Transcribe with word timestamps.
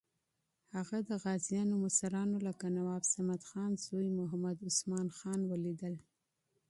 هغه 0.75 0.97
د 1.07 1.09
غازیانو 1.23 1.75
مشرانو 1.85 2.37
لکه 2.47 2.65
نواب 2.77 3.03
صمدخان 3.15 3.71
زوی 3.85 4.07
محمد 4.19 4.57
عثمان 4.69 5.07
خان 5.17 5.39
ولیدل. 5.51 5.95